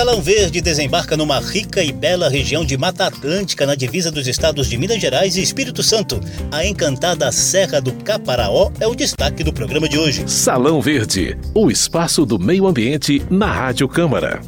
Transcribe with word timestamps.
Salão 0.00 0.22
Verde 0.22 0.62
desembarca 0.62 1.14
numa 1.14 1.38
rica 1.38 1.84
e 1.84 1.92
bela 1.92 2.30
região 2.30 2.64
de 2.64 2.74
Mata 2.74 3.04
Atlântica, 3.04 3.66
na 3.66 3.74
divisa 3.74 4.10
dos 4.10 4.26
estados 4.26 4.66
de 4.66 4.78
Minas 4.78 4.98
Gerais 4.98 5.36
e 5.36 5.42
Espírito 5.42 5.82
Santo. 5.82 6.18
A 6.50 6.64
encantada 6.64 7.30
Serra 7.30 7.82
do 7.82 7.92
Caparaó 7.92 8.70
é 8.80 8.86
o 8.86 8.94
destaque 8.94 9.44
do 9.44 9.52
programa 9.52 9.86
de 9.86 9.98
hoje. 9.98 10.24
Salão 10.26 10.80
Verde, 10.80 11.36
o 11.54 11.70
espaço 11.70 12.24
do 12.24 12.38
meio 12.38 12.66
ambiente 12.66 13.22
na 13.28 13.52
Rádio 13.52 13.86
Câmara. 13.88 14.40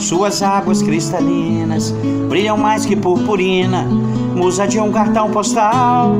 Suas 0.00 0.42
águas 0.42 0.82
cristalinas 0.82 1.94
brilham 2.28 2.56
mais 2.56 2.84
que 2.84 2.96
purpurina, 2.96 3.84
musa 4.34 4.66
de 4.66 4.80
um 4.80 4.90
cartão 4.90 5.30
postal. 5.30 6.16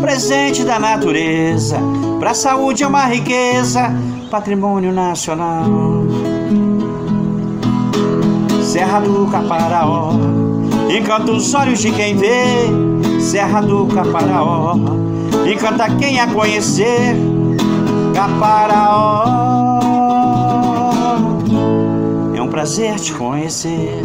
Presente 0.00 0.64
da 0.64 0.78
natureza, 0.78 1.76
pra 2.18 2.32
saúde 2.32 2.84
é 2.84 2.86
uma 2.86 3.04
riqueza 3.04 3.92
patrimônio 4.28 4.92
nacional. 4.92 5.64
Serra 8.62 9.00
do 9.00 9.26
Caparaó, 9.30 10.12
encanta 10.94 11.32
os 11.32 11.54
olhos 11.54 11.80
de 11.80 11.90
quem 11.90 12.16
vê. 12.16 12.68
Serra 13.20 13.62
do 13.62 13.86
Caparaó, 13.86 14.76
encanta 15.50 15.88
quem 15.96 16.20
a 16.20 16.26
conhecer. 16.26 17.16
Caparaó, 18.14 19.24
é 22.34 22.42
um 22.42 22.48
prazer 22.48 22.96
te 22.96 23.12
conhecer. 23.14 24.02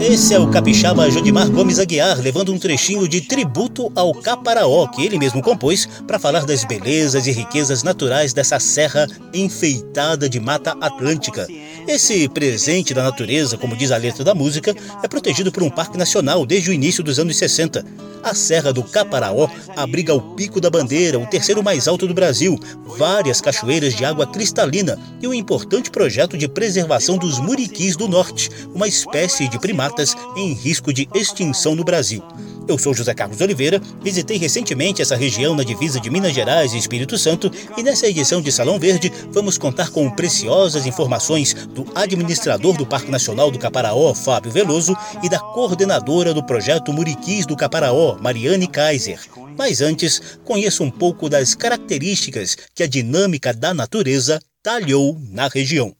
Esse 0.00 0.32
é 0.32 0.38
o 0.38 0.48
capixaba 0.48 1.10
Jodimar 1.10 1.50
Gomes 1.50 1.80
Aguiar, 1.80 2.18
levando 2.20 2.52
um 2.52 2.58
trechinho 2.58 3.08
de 3.08 3.20
tributo 3.20 3.90
ao 3.96 4.14
Caparaó, 4.14 4.86
que 4.86 5.04
ele 5.04 5.18
mesmo 5.18 5.42
compôs, 5.42 5.86
para 6.06 6.20
falar 6.20 6.46
das 6.46 6.64
belezas 6.64 7.26
e 7.26 7.32
riquezas 7.32 7.82
naturais 7.82 8.32
dessa 8.32 8.60
serra 8.60 9.08
enfeitada 9.34 10.28
de 10.28 10.38
mata 10.38 10.76
atlântica. 10.80 11.48
Esse 11.88 12.28
presente 12.28 12.92
da 12.92 13.02
natureza, 13.02 13.56
como 13.56 13.74
diz 13.74 13.90
a 13.90 13.96
letra 13.96 14.22
da 14.22 14.34
música, 14.34 14.76
é 15.02 15.08
protegido 15.08 15.50
por 15.50 15.62
um 15.62 15.70
parque 15.70 15.96
nacional 15.96 16.44
desde 16.44 16.68
o 16.68 16.72
início 16.74 17.02
dos 17.02 17.18
anos 17.18 17.38
60. 17.38 17.82
A 18.22 18.34
Serra 18.34 18.74
do 18.74 18.82
Caparaó 18.82 19.48
abriga 19.74 20.12
o 20.12 20.20
Pico 20.34 20.60
da 20.60 20.68
Bandeira, 20.68 21.18
o 21.18 21.26
terceiro 21.26 21.62
mais 21.62 21.88
alto 21.88 22.06
do 22.06 22.12
Brasil, 22.12 22.60
várias 22.98 23.40
cachoeiras 23.40 23.96
de 23.96 24.04
água 24.04 24.26
cristalina 24.26 24.98
e 25.22 25.26
um 25.26 25.32
importante 25.32 25.90
projeto 25.90 26.36
de 26.36 26.46
preservação 26.46 27.16
dos 27.16 27.38
muriquis 27.38 27.96
do 27.96 28.06
norte, 28.06 28.50
uma 28.74 28.86
espécie 28.86 29.48
de 29.48 29.58
primatas 29.58 30.14
em 30.36 30.52
risco 30.52 30.92
de 30.92 31.08
extinção 31.14 31.74
no 31.74 31.84
Brasil. 31.84 32.22
Eu 32.68 32.76
sou 32.76 32.92
José 32.92 33.14
Carlos 33.14 33.40
Oliveira, 33.40 33.80
visitei 34.02 34.36
recentemente 34.36 35.00
essa 35.00 35.16
região 35.16 35.56
na 35.56 35.62
divisa 35.62 35.98
de 35.98 36.10
Minas 36.10 36.34
Gerais 36.34 36.74
e 36.74 36.78
Espírito 36.78 37.16
Santo 37.16 37.50
e 37.78 37.82
nessa 37.82 38.06
edição 38.06 38.42
de 38.42 38.52
Salão 38.52 38.78
Verde 38.78 39.10
vamos 39.32 39.56
contar 39.56 39.88
com 39.90 40.10
preciosas 40.10 40.84
informações 40.84 41.54
do 41.54 41.86
administrador 41.94 42.76
do 42.76 42.84
Parque 42.84 43.10
Nacional 43.10 43.50
do 43.50 43.58
Caparaó, 43.58 44.12
Fábio 44.12 44.52
Veloso, 44.52 44.94
e 45.22 45.30
da 45.30 45.38
coordenadora 45.38 46.34
do 46.34 46.44
projeto 46.44 46.92
Muriquis 46.92 47.46
do 47.46 47.56
Caparaó, 47.56 48.18
Mariane 48.20 48.68
Kaiser. 48.68 49.18
Mas 49.56 49.80
antes, 49.80 50.38
conheça 50.44 50.82
um 50.84 50.90
pouco 50.90 51.26
das 51.26 51.54
características 51.54 52.54
que 52.74 52.82
a 52.82 52.86
dinâmica 52.86 53.54
da 53.54 53.72
natureza 53.72 54.38
talhou 54.62 55.18
na 55.30 55.48
região. 55.48 55.96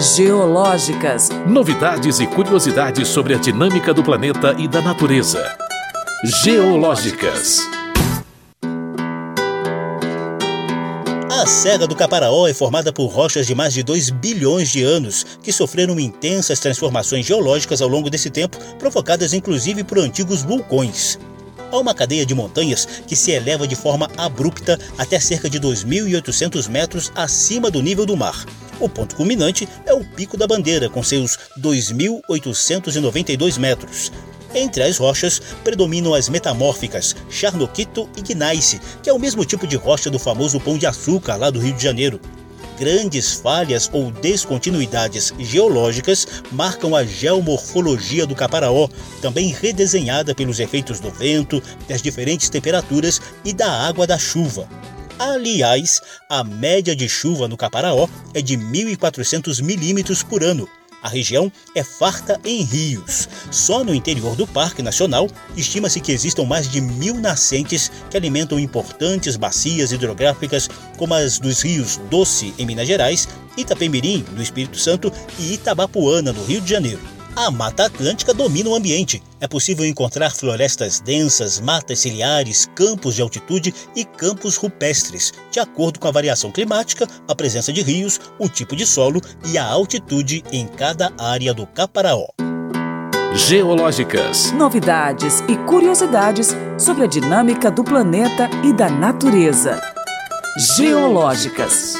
Geológicas. 0.00 1.28
Novidades 1.46 2.20
e 2.20 2.26
curiosidades 2.26 3.06
sobre 3.06 3.34
a 3.34 3.36
dinâmica 3.36 3.92
do 3.92 4.02
planeta 4.02 4.56
e 4.58 4.66
da 4.66 4.80
natureza. 4.80 5.54
Geológicas. 6.42 7.58
A 11.30 11.46
Serra 11.46 11.86
do 11.86 11.94
Caparaó 11.94 12.46
é 12.48 12.54
formada 12.54 12.90
por 12.94 13.08
rochas 13.08 13.46
de 13.46 13.54
mais 13.54 13.74
de 13.74 13.82
2 13.82 14.08
bilhões 14.08 14.70
de 14.70 14.82
anos, 14.82 15.38
que 15.42 15.52
sofreram 15.52 16.00
intensas 16.00 16.60
transformações 16.60 17.26
geológicas 17.26 17.82
ao 17.82 17.88
longo 17.88 18.08
desse 18.08 18.30
tempo, 18.30 18.56
provocadas 18.78 19.34
inclusive 19.34 19.84
por 19.84 19.98
antigos 19.98 20.40
vulcões. 20.40 21.18
Há 21.70 21.78
uma 21.78 21.94
cadeia 21.94 22.26
de 22.26 22.34
montanhas 22.34 22.86
que 23.06 23.14
se 23.14 23.30
eleva 23.30 23.66
de 23.66 23.76
forma 23.76 24.10
abrupta 24.16 24.78
até 24.98 25.20
cerca 25.20 25.48
de 25.48 25.60
2.800 25.60 26.68
metros 26.68 27.12
acima 27.14 27.70
do 27.70 27.80
nível 27.80 28.04
do 28.04 28.16
mar. 28.16 28.44
O 28.80 28.88
ponto 28.88 29.14
culminante 29.14 29.68
é 29.86 29.92
o 29.92 30.04
Pico 30.04 30.36
da 30.36 30.46
Bandeira, 30.46 30.88
com 30.88 31.02
seus 31.02 31.38
2.892 31.58 33.58
metros. 33.58 34.10
Entre 34.54 34.82
as 34.82 34.96
rochas 34.96 35.40
predominam 35.62 36.14
as 36.14 36.28
metamórficas 36.28 37.14
Charnoquito 37.28 38.08
e 38.16 38.22
Gneiss, 38.22 38.80
que 39.02 39.08
é 39.08 39.12
o 39.12 39.18
mesmo 39.18 39.44
tipo 39.44 39.66
de 39.66 39.76
rocha 39.76 40.10
do 40.10 40.18
famoso 40.18 40.58
Pão 40.58 40.76
de 40.76 40.86
Açúcar 40.86 41.36
lá 41.36 41.50
do 41.50 41.60
Rio 41.60 41.74
de 41.74 41.82
Janeiro. 41.82 42.20
Grandes 42.80 43.34
falhas 43.34 43.90
ou 43.92 44.10
descontinuidades 44.10 45.34
geológicas 45.38 46.26
marcam 46.50 46.96
a 46.96 47.04
geomorfologia 47.04 48.26
do 48.26 48.34
Caparaó, 48.34 48.88
também 49.20 49.48
redesenhada 49.52 50.34
pelos 50.34 50.58
efeitos 50.58 50.98
do 50.98 51.10
vento, 51.10 51.62
das 51.86 52.00
diferentes 52.00 52.48
temperaturas 52.48 53.20
e 53.44 53.52
da 53.52 53.70
água 53.70 54.06
da 54.06 54.18
chuva. 54.18 54.66
Aliás, 55.18 56.00
a 56.26 56.42
média 56.42 56.96
de 56.96 57.06
chuva 57.06 57.46
no 57.46 57.54
Caparaó 57.54 58.08
é 58.32 58.40
de 58.40 58.56
1.400 58.56 59.62
milímetros 59.62 60.22
por 60.22 60.42
ano. 60.42 60.66
A 61.02 61.08
região 61.08 61.50
é 61.74 61.82
farta 61.82 62.38
em 62.44 62.62
rios. 62.62 63.28
Só 63.50 63.82
no 63.82 63.94
interior 63.94 64.36
do 64.36 64.46
Parque 64.46 64.82
Nacional, 64.82 65.28
estima-se 65.56 66.00
que 66.00 66.12
existam 66.12 66.44
mais 66.44 66.70
de 66.70 66.80
mil 66.80 67.14
nascentes 67.14 67.90
que 68.10 68.16
alimentam 68.16 68.58
importantes 68.58 69.36
bacias 69.36 69.92
hidrográficas, 69.92 70.68
como 70.98 71.14
as 71.14 71.38
dos 71.38 71.62
rios 71.62 71.98
Doce, 72.10 72.54
em 72.58 72.66
Minas 72.66 72.86
Gerais, 72.86 73.28
Itapemirim, 73.56 74.24
no 74.32 74.42
Espírito 74.42 74.78
Santo, 74.78 75.12
e 75.38 75.54
Itabapuana, 75.54 76.32
no 76.32 76.44
Rio 76.44 76.60
de 76.60 76.70
Janeiro. 76.70 77.19
A 77.36 77.50
Mata 77.50 77.86
Atlântica 77.86 78.34
domina 78.34 78.68
o 78.68 78.74
ambiente. 78.74 79.22
É 79.40 79.46
possível 79.46 79.86
encontrar 79.86 80.30
florestas 80.30 81.00
densas, 81.00 81.60
matas 81.60 82.00
ciliares, 82.00 82.68
campos 82.74 83.14
de 83.14 83.22
altitude 83.22 83.74
e 83.94 84.04
campos 84.04 84.56
rupestres, 84.56 85.32
de 85.50 85.60
acordo 85.60 85.98
com 85.98 86.08
a 86.08 86.12
variação 86.12 86.50
climática, 86.50 87.06
a 87.26 87.34
presença 87.34 87.72
de 87.72 87.82
rios, 87.82 88.20
o 88.38 88.48
tipo 88.48 88.76
de 88.76 88.84
solo 88.84 89.20
e 89.46 89.56
a 89.56 89.64
altitude 89.64 90.42
em 90.52 90.66
cada 90.66 91.12
área 91.18 91.54
do 91.54 91.66
Caparaó. 91.66 92.26
Geológicas. 93.34 94.50
Novidades 94.52 95.40
e 95.48 95.56
curiosidades 95.58 96.54
sobre 96.76 97.04
a 97.04 97.06
dinâmica 97.06 97.70
do 97.70 97.84
planeta 97.84 98.50
e 98.64 98.72
da 98.72 98.90
natureza. 98.90 99.80
Geológicas. 100.76 101.94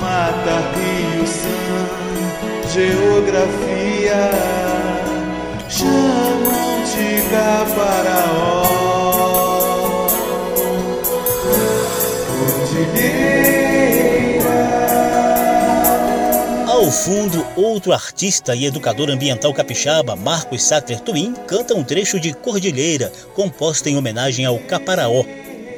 Mata, 0.00 0.58
rio, 0.74 1.67
geografia 2.68 4.30
chamam 5.68 6.82
de 6.84 7.22
Caparaó. 7.30 8.68
Ao 16.66 16.92
fundo, 16.92 17.44
outro 17.56 17.92
artista 17.92 18.54
e 18.54 18.64
educador 18.64 19.10
ambiental 19.10 19.52
capixaba, 19.52 20.14
Marcos 20.14 20.62
Sattler 20.62 21.00
Twin, 21.00 21.34
canta 21.46 21.74
um 21.74 21.82
trecho 21.82 22.20
de 22.20 22.32
Cordilheira, 22.32 23.12
composta 23.34 23.90
em 23.90 23.96
homenagem 23.96 24.46
ao 24.46 24.58
Caparaó, 24.60 25.24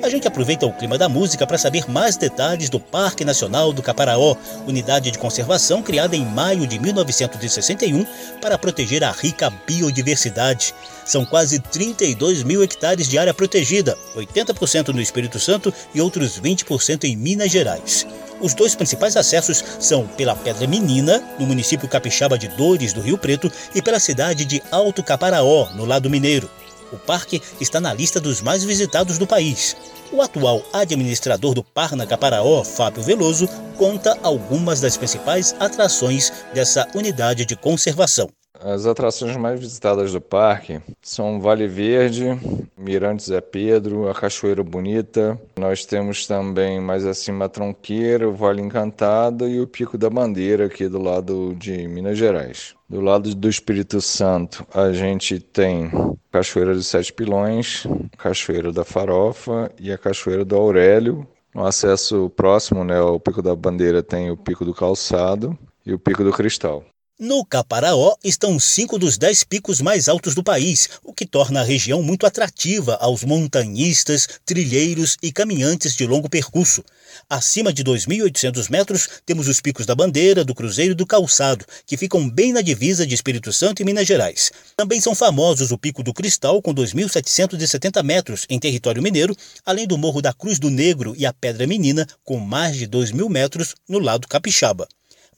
a 0.03 0.09
gente 0.09 0.27
aproveita 0.27 0.67
o 0.67 0.73
clima 0.73 0.97
da 0.97 1.09
música 1.09 1.47
para 1.47 1.59
saber 1.59 1.89
mais 1.91 2.17
detalhes 2.17 2.71
do 2.71 2.81
Parque 2.81 3.25
Nacional 3.25 3.73
do 3.73 3.83
Caparaó, 3.83 4.37
unidade 4.67 5.11
de 5.11 5.19
conservação 5.19 5.83
criada 5.83 6.17
em 6.17 6.25
maio 6.25 6.67
de 6.67 6.79
1961 6.79 8.07
para 8.41 8.59
proteger 8.59 9.05
a 9.05 9.11
rica 9.11 9.51
biodiversidade. 9.67 10.75
São 11.05 11.25
quase 11.25 11.59
32 11.59 12.43
mil 12.43 12.63
hectares 12.63 13.09
de 13.09 13.19
área 13.19 13.35
protegida, 13.35 13.97
80% 14.17 14.89
no 14.89 15.01
Espírito 15.01 15.39
Santo 15.39 15.73
e 15.95 16.01
outros 16.01 16.41
20% 16.41 17.05
em 17.05 17.17
Minas 17.17 17.51
Gerais. 17.51 18.07
Os 18.41 18.55
dois 18.55 18.75
principais 18.75 19.17
acessos 19.17 19.63
são 19.79 20.07
pela 20.07 20.35
Pedra 20.35 20.67
Menina, 20.67 21.23
no 21.39 21.47
município 21.47 21.89
capixaba 21.89 22.39
de 22.39 22.49
Dores 22.49 22.95
do 22.95 23.03
Rio 23.03 23.19
Preto, 23.19 23.53
e 23.75 23.83
pela 23.83 24.01
cidade 24.01 24.47
de 24.47 24.63
Alto 24.71 25.03
Caparaó, 25.03 25.69
no 25.75 25.85
lado 25.85 26.09
mineiro. 26.09 26.49
O 26.93 26.97
parque 26.97 27.41
está 27.61 27.81
na 27.81 27.93
lista 27.93 28.21
dos 28.21 28.41
mais 28.41 28.65
visitados 28.65 29.19
do 29.19 29.27
país. 29.27 29.77
O 30.13 30.21
atual 30.21 30.63
administrador 30.73 31.55
do 31.55 31.63
Parna 31.63 32.07
Caparaó, 32.07 32.65
Fábio 32.65 33.03
Veloso, 33.03 33.49
conta 33.77 34.19
algumas 34.23 34.81
das 34.81 34.97
principais 34.97 35.55
atrações 35.61 36.33
dessa 36.53 36.89
unidade 36.95 37.45
de 37.45 37.55
conservação. 37.55 38.29
As 38.63 38.85
atrações 38.85 39.35
mais 39.39 39.59
visitadas 39.59 40.13
do 40.13 40.21
parque 40.21 40.83
são 41.01 41.41
Vale 41.41 41.67
Verde, 41.67 42.39
Mirante 42.77 43.23
Zé 43.23 43.41
Pedro, 43.41 44.07
a 44.07 44.15
Cachoeira 44.15 44.63
Bonita. 44.63 45.41
Nós 45.59 45.87
temos 45.87 46.27
também 46.27 46.79
mais 46.79 47.07
acima 47.07 47.47
a 47.47 47.49
Tronqueira, 47.49 48.29
o 48.29 48.35
Vale 48.35 48.61
Encantado 48.61 49.49
e 49.49 49.59
o 49.59 49.67
Pico 49.67 49.97
da 49.97 50.11
Bandeira 50.11 50.67
aqui 50.67 50.89
do 50.89 51.01
lado 51.01 51.55
de 51.55 51.89
Minas 51.89 52.19
Gerais. 52.19 52.75
Do 52.87 53.01
lado 53.01 53.35
do 53.35 53.49
Espírito 53.49 53.99
Santo, 54.03 54.67
a 54.75 54.93
gente 54.93 55.41
tem 55.41 55.91
Cachoeira 56.31 56.75
dos 56.75 56.87
Sete 56.87 57.15
Pilões, 57.15 57.87
Cachoeira 58.19 58.71
da 58.71 58.85
Farofa 58.85 59.71
e 59.81 59.91
a 59.91 59.97
Cachoeira 59.97 60.45
do 60.45 60.55
Aurélio, 60.57 61.27
No 61.55 61.67
acesso 61.67 62.31
próximo, 62.37 62.85
né, 62.85 62.99
ao 62.99 63.19
Pico 63.19 63.43
da 63.43 63.57
Bandeira 63.57 64.03
tem 64.03 64.31
o 64.31 64.37
Pico 64.37 64.65
do 64.65 64.75
Calçado 64.75 65.59
e 65.85 65.93
o 65.95 65.99
Pico 65.99 66.23
do 66.23 66.31
Cristal. 66.31 66.85
No 67.23 67.45
Caparaó 67.45 68.17
estão 68.25 68.59
cinco 68.59 68.99
dos 68.99 69.19
dez 69.19 69.45
picos 69.45 69.83
mais 69.83 70.09
altos 70.09 70.35
do 70.35 70.43
país, 70.43 70.89
o 71.05 71.13
que 71.13 71.27
torna 71.27 71.61
a 71.61 71.63
região 71.63 72.03
muito 72.03 72.25
atrativa 72.25 72.95
aos 72.95 73.25
montanhistas, 73.25 74.27
trilheiros 74.43 75.19
e 75.23 75.31
caminhantes 75.31 75.95
de 75.95 76.07
longo 76.07 76.31
percurso. 76.31 76.83
Acima 77.29 77.75
de 77.75 77.85
2.800 77.85 78.71
metros, 78.71 79.07
temos 79.27 79.49
os 79.49 79.61
picos 79.61 79.85
da 79.85 79.95
Bandeira, 79.95 80.43
do 80.43 80.55
Cruzeiro 80.55 80.93
e 80.93 80.95
do 80.95 81.05
Calçado, 81.05 81.67
que 81.85 81.99
ficam 81.99 82.27
bem 82.27 82.55
na 82.55 82.63
divisa 82.63 83.07
de 83.07 83.15
Espírito 83.15 83.53
Santo 83.53 83.83
e 83.83 83.85
Minas 83.85 84.09
Gerais. 84.09 84.51
Também 84.75 84.99
são 84.99 85.15
famosos 85.15 85.71
o 85.71 85.77
Pico 85.77 86.03
do 86.03 86.15
Cristal, 86.15 86.63
com 86.63 86.75
2.770 86.75 88.03
metros 88.03 88.47
em 88.49 88.59
território 88.59 89.03
mineiro, 89.03 89.37
além 89.67 89.87
do 89.87 89.99
Morro 89.99 90.23
da 90.23 90.33
Cruz 90.33 90.59
do 90.59 90.71
Negro 90.71 91.15
e 91.15 91.27
a 91.27 91.35
Pedra 91.35 91.67
Menina, 91.67 92.07
com 92.25 92.39
mais 92.39 92.79
de 92.79 92.89
2.000 92.89 93.29
metros 93.29 93.75
no 93.87 93.99
lado 93.99 94.27
capixaba. 94.27 94.89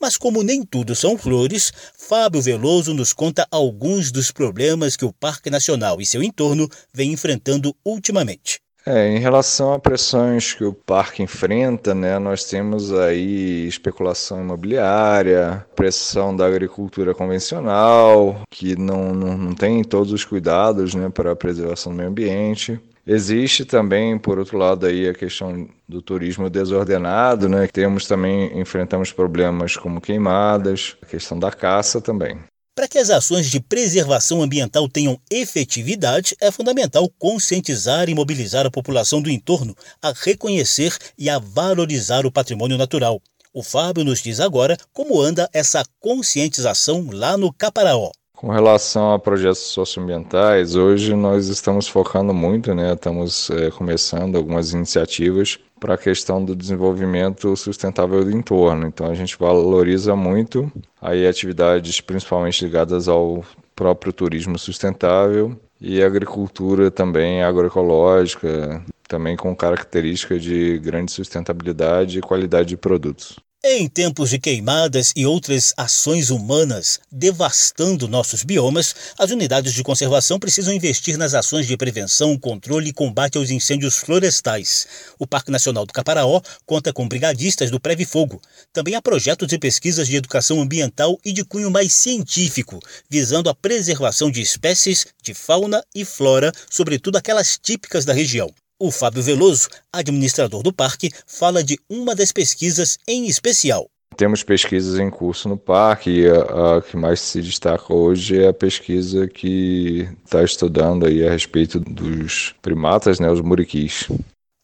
Mas 0.03 0.17
como 0.17 0.43
nem 0.43 0.63
tudo 0.63 0.93
são 0.93 1.17
flores, 1.17 1.71
Fábio 1.97 2.41
Veloso 2.41 2.93
nos 2.93 3.13
conta 3.13 3.47
alguns 3.49 4.11
dos 4.11 4.31
problemas 4.31 4.97
que 4.97 5.05
o 5.05 5.13
Parque 5.13 5.49
Nacional 5.49 6.01
e 6.01 6.05
seu 6.05 6.21
entorno 6.21 6.67
vem 6.93 7.13
enfrentando 7.13 7.73
ultimamente. 7.85 8.59
É, 8.85 9.07
em 9.07 9.19
relação 9.19 9.71
a 9.71 9.79
pressões 9.79 10.51
que 10.51 10.65
o 10.65 10.73
parque 10.73 11.23
enfrenta, 11.23 11.95
né, 11.95 12.19
nós 12.19 12.43
temos 12.43 12.91
aí 12.91 13.65
especulação 13.65 14.41
imobiliária, 14.41 15.65
pressão 15.73 16.35
da 16.35 16.45
agricultura 16.45 17.15
convencional, 17.15 18.41
que 18.51 18.75
não, 18.75 19.13
não, 19.13 19.37
não 19.37 19.55
tem 19.55 19.85
todos 19.85 20.11
os 20.11 20.25
cuidados 20.25 20.93
né, 20.93 21.07
para 21.07 21.31
a 21.31 21.35
preservação 21.35 21.93
do 21.93 21.97
meio 21.97 22.09
ambiente. 22.09 22.77
Existe 23.05 23.65
também, 23.65 24.17
por 24.17 24.39
outro 24.39 24.57
lado, 24.57 24.85
aí 24.85 25.09
a 25.09 25.13
questão 25.13 25.67
do 25.87 26.01
turismo 26.01 26.49
desordenado, 26.49 27.49
né? 27.49 27.67
Temos 27.67 28.07
também, 28.07 28.57
enfrentamos 28.57 29.11
problemas 29.11 29.75
como 29.75 29.99
queimadas, 29.99 30.95
a 31.01 31.05
questão 31.05 31.37
da 31.37 31.51
caça 31.51 31.99
também. 31.99 32.39
Para 32.75 32.87
que 32.87 32.97
as 32.97 33.09
ações 33.09 33.51
de 33.51 33.59
preservação 33.59 34.41
ambiental 34.41 34.87
tenham 34.89 35.19
efetividade, 35.29 36.35
é 36.41 36.49
fundamental 36.49 37.07
conscientizar 37.19 38.09
e 38.09 38.15
mobilizar 38.15 38.65
a 38.65 38.71
população 38.71 39.21
do 39.21 39.29
entorno 39.29 39.75
a 40.01 40.11
reconhecer 40.11 40.97
e 41.17 41.29
a 41.29 41.37
valorizar 41.37 42.25
o 42.25 42.31
patrimônio 42.31 42.77
natural. 42.77 43.21
O 43.53 43.61
Fábio 43.61 44.03
nos 44.03 44.19
diz 44.23 44.39
agora 44.39 44.75
como 44.91 45.21
anda 45.21 45.47
essa 45.53 45.83
conscientização 45.99 47.07
lá 47.11 47.37
no 47.37 47.53
Caparaó. 47.53 48.11
Com 48.43 48.51
relação 48.51 49.13
a 49.13 49.19
projetos 49.19 49.59
socioambientais, 49.59 50.75
hoje 50.75 51.15
nós 51.15 51.47
estamos 51.47 51.87
focando 51.87 52.33
muito, 52.33 52.75
né? 52.75 52.91
Estamos 52.91 53.49
é, 53.49 53.71
começando 53.71 54.35
algumas 54.35 54.73
iniciativas 54.73 55.57
para 55.79 55.93
a 55.93 55.97
questão 55.97 56.43
do 56.43 56.53
desenvolvimento 56.53 57.55
sustentável 57.55 58.21
do 58.21 58.31
entorno. 58.31 58.85
Então 58.85 59.09
a 59.09 59.13
gente 59.13 59.37
valoriza 59.39 60.13
muito 60.13 60.69
aí 61.01 61.25
atividades 61.25 62.01
principalmente 62.01 62.65
ligadas 62.65 63.07
ao 63.07 63.45
próprio 63.73 64.11
turismo 64.11 64.59
sustentável 64.59 65.57
e 65.79 66.03
agricultura 66.03 66.91
também 66.91 67.43
agroecológica, 67.43 68.83
também 69.07 69.37
com 69.37 69.55
característica 69.55 70.37
de 70.37 70.79
grande 70.79 71.13
sustentabilidade 71.13 72.19
e 72.19 72.21
qualidade 72.21 72.67
de 72.67 72.77
produtos. 72.77 73.39
Em 73.65 73.87
tempos 73.87 74.29
de 74.29 74.37
queimadas 74.37 75.13
e 75.15 75.25
outras 75.25 75.73
ações 75.77 76.29
humanas 76.29 76.99
devastando 77.09 78.09
nossos 78.09 78.43
biomas, 78.43 78.93
as 79.17 79.31
unidades 79.31 79.73
de 79.73 79.81
conservação 79.81 80.37
precisam 80.37 80.73
investir 80.73 81.17
nas 81.17 81.33
ações 81.33 81.65
de 81.65 81.77
prevenção, 81.77 82.37
controle 82.37 82.89
e 82.89 82.93
combate 82.93 83.37
aos 83.37 83.49
incêndios 83.49 83.95
florestais. 83.95 84.85
O 85.17 85.25
Parque 85.25 85.49
Nacional 85.49 85.85
do 85.85 85.93
Caparaó 85.93 86.41
conta 86.65 86.91
com 86.91 87.07
brigadistas 87.07 87.71
do 87.71 87.79
Preve 87.79 88.03
Fogo. 88.03 88.41
Também 88.73 88.95
há 88.95 89.01
projetos 89.01 89.49
e 89.53 89.57
pesquisas 89.57 90.09
de 90.09 90.17
educação 90.17 90.59
ambiental 90.59 91.17
e 91.23 91.31
de 91.31 91.45
cunho 91.45 91.71
mais 91.71 91.93
científico, 91.93 92.81
visando 93.09 93.49
a 93.49 93.55
preservação 93.55 94.29
de 94.29 94.41
espécies 94.41 95.07
de 95.21 95.33
fauna 95.33 95.81
e 95.95 96.03
flora, 96.03 96.51
sobretudo 96.69 97.15
aquelas 97.15 97.57
típicas 97.57 98.03
da 98.03 98.11
região. 98.11 98.53
O 98.83 98.91
Fábio 98.91 99.23
Veloso, 99.23 99.69
administrador 99.93 100.61
do 100.61 100.73
parque, 100.73 101.09
fala 101.25 101.63
de 101.63 101.79
uma 101.89 102.13
das 102.13 102.33
pesquisas 102.33 102.99
em 103.07 103.27
especial. 103.27 103.87
Temos 104.17 104.43
pesquisas 104.43 104.99
em 104.99 105.09
curso 105.09 105.47
no 105.47 105.55
parque 105.55 106.09
e 106.09 106.27
a, 106.27 106.75
a 106.75 106.81
que 106.81 106.97
mais 106.97 107.21
se 107.21 107.41
destaca 107.41 107.93
hoje 107.93 108.43
é 108.43 108.49
a 108.49 108.53
pesquisa 108.53 109.25
que 109.25 110.05
está 110.25 110.43
estudando 110.43 111.05
aí 111.05 111.25
a 111.25 111.31
respeito 111.31 111.79
dos 111.79 112.53
primatas, 112.61 113.21
né, 113.21 113.31
os 113.31 113.39
muriquis. 113.39 114.09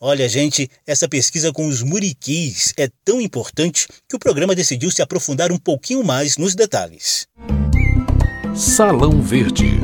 Olha, 0.01 0.27
gente, 0.27 0.69
essa 0.85 1.07
pesquisa 1.07 1.53
com 1.53 1.65
os 1.65 1.81
muriquis 1.81 2.73
é 2.75 2.89
tão 3.05 3.21
importante 3.21 3.87
que 4.05 4.17
o 4.17 4.19
programa 4.19 4.53
decidiu 4.53 4.91
se 4.91 5.01
aprofundar 5.01 5.49
um 5.49 5.57
pouquinho 5.57 6.03
mais 6.03 6.35
nos 6.35 6.55
detalhes. 6.55 7.25
Salão 8.53 9.21
Verde 9.21 9.79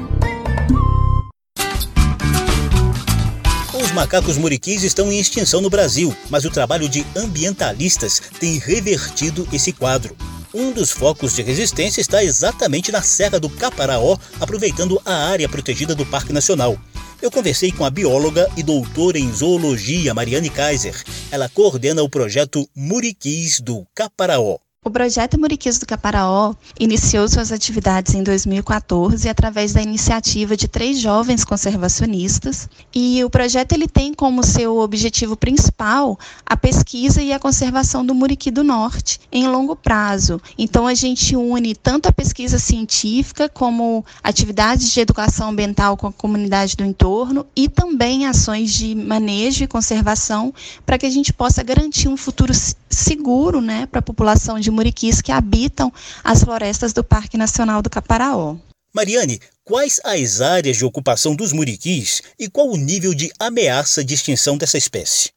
macacos 3.95 4.38
muriquis 4.38 4.83
estão 4.83 5.09
em 5.09 5.19
extinção 5.19 5.62
no 5.62 5.69
Brasil, 5.69 6.15
mas 6.30 6.44
o 6.44 6.51
trabalho 6.51 6.89
de 6.89 7.06
ambientalistas 7.15 8.21
tem 8.39 8.59
revertido 8.59 9.47
esse 9.53 9.71
quadro. 9.71 10.15
Um 10.53 10.71
dos 10.71 10.92
focos 10.92 11.33
de 11.33 11.42
resistência 11.42 12.01
está 12.01 12.24
exatamente 12.24 12.92
na 12.92 13.01
Serra 13.01 13.39
do 13.39 13.50
Caparaó, 13.50 14.18
aproveitando 14.39 15.01
a 15.06 15.13
área 15.30 15.47
protegida 15.47 15.95
do 15.95 16.06
Parque 16.06 16.33
Nacional. 16.33 16.77
Eu 17.21 17.31
conversei 17.31 17.71
com 17.71 17.86
a 17.86 17.89
bióloga 17.89 18.50
e 18.57 18.63
doutora 18.63 19.18
em 19.18 19.31
zoologia 19.33 20.13
Mariane 20.13 20.50
Kaiser. 20.50 21.01
Ela 21.31 21.48
coordena 21.48 22.03
o 22.03 22.09
projeto 22.09 22.68
Muriquis 22.75 23.62
do 23.62 23.88
Caparaó. 23.95 24.64
O 24.88 24.92
projeto 24.92 25.40
Muriquis 25.40 25.80
do 25.80 25.86
Caparaó 25.88 26.54
iniciou 26.80 27.28
suas 27.28 27.52
atividades 27.52 28.14
em 28.14 28.22
2014 28.22 29.28
através 29.28 29.74
da 29.74 29.82
iniciativa 29.82 30.56
de 30.56 30.68
três 30.68 31.00
jovens 31.00 31.44
conservacionistas 31.44 32.70
e 32.94 33.24
o 33.24 33.30
projeto 33.30 33.74
ele 33.74 33.88
tem 33.88 34.14
como 34.14 34.44
seu 34.44 34.78
objetivo 34.78 35.36
principal 35.36 36.20
a 36.46 36.56
pesquisa 36.56 37.20
e 37.20 37.34
a 37.34 37.40
conservação 37.40 38.06
do 38.06 38.14
muriqui 38.14 38.52
do 38.52 38.64
norte 38.64 39.20
em 39.32 39.48
longo 39.48 39.76
prazo. 39.76 40.40
Então 40.56 40.86
a 40.86 40.94
gente 40.94 41.36
une 41.36 41.74
tanto 41.74 42.08
a 42.08 42.12
pesquisa 42.12 42.60
científica 42.60 43.50
como 43.50 44.06
atividades 44.24 44.94
de 44.94 45.00
educação 45.00 45.50
ambiental 45.50 45.98
com 45.98 46.06
a 46.06 46.14
comunidade 46.14 46.76
do 46.76 46.86
entorno 46.86 47.44
e 47.56 47.68
também 47.68 48.28
ações 48.28 48.72
de 48.72 48.94
manejo 48.94 49.64
e 49.64 49.68
conservação 49.68 50.54
para 50.86 51.00
que 51.00 51.08
a 51.08 51.10
gente 51.10 51.34
possa 51.34 51.64
garantir 51.64 52.08
um 52.08 52.16
futuro 52.16 52.54
seguro, 52.88 53.60
né, 53.62 53.88
para 53.88 54.00
a 54.00 54.04
população 54.04 54.60
de 54.60 54.75
muriquis 54.75 55.22
que 55.22 55.32
habitam 55.32 55.91
as 56.24 56.44
florestas 56.44 56.94
do 56.94 57.03
Parque 57.03 57.38
Nacional 57.38 57.82
do 57.82 57.89
Caparaó. 57.89 58.58
Mariane, 58.94 59.39
quais 59.63 60.00
as 60.03 60.41
áreas 60.41 60.77
de 60.77 60.86
ocupação 60.86 61.36
dos 61.36 61.51
muriquis 61.51 62.22
e 62.38 62.50
qual 62.50 62.70
o 62.70 62.77
nível 62.77 63.13
de 63.13 63.32
ameaça 63.39 64.03
de 64.03 64.13
extinção 64.13 64.58
dessa 64.58 64.77
espécie? 64.77 65.36